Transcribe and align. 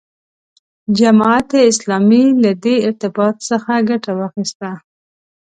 جماعت 0.99 1.49
اسلامي 1.71 2.25
له 2.43 2.51
دې 2.63 2.75
ارتباط 2.87 3.35
څخه 3.49 3.73
ګټه 3.89 4.11
واخیسته. 4.19 4.69